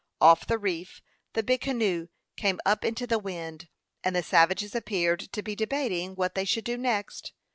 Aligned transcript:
Off 0.19 0.47
the 0.47 0.57
reef 0.57 0.99
the 1.33 1.43
big 1.43 1.61
canoe 1.61 2.07
came 2.35 2.59
up 2.65 2.83
into 2.83 3.05
the 3.05 3.19
wind, 3.19 3.67
and 4.03 4.15
the 4.15 4.23
savages 4.23 4.73
appeared 4.73 5.19
to 5.19 5.43
be 5.43 5.55
debating 5.55 6.15
what 6.15 6.33
they 6.33 6.43
should 6.43 6.63
do 6.63 6.75
next. 6.75 7.33